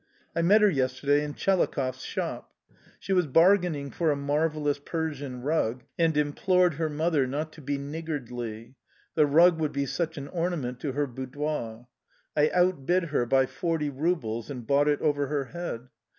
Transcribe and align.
I 0.35 0.41
met 0.41 0.63
her 0.63 0.69
yesterday 0.71 1.23
in 1.23 1.35
Chelakhov's 1.35 2.03
shop. 2.03 2.51
She 2.99 3.13
was 3.13 3.27
bargaining 3.27 3.91
for 3.91 4.09
a 4.09 4.15
marvellous 4.15 4.79
Persian 4.79 5.43
rug, 5.43 5.83
and 5.95 6.17
implored 6.17 6.73
her 6.73 6.89
mother 6.89 7.27
not 7.27 7.53
to 7.53 7.61
be 7.61 7.77
niggardly: 7.77 8.73
the 9.13 9.27
rug 9.27 9.59
would 9.59 9.71
be 9.71 9.85
such 9.85 10.17
an 10.17 10.27
ornament 10.29 10.79
to 10.79 10.93
her 10.93 11.05
boudoir... 11.05 11.85
I 12.35 12.49
outbid 12.51 13.09
her 13.13 13.27
by 13.27 13.45
forty 13.45 13.91
rubles, 13.91 14.49
and 14.49 14.65
bought 14.65 14.87
it 14.87 15.01
over 15.01 15.27
her 15.27 15.45
head. 15.45 15.89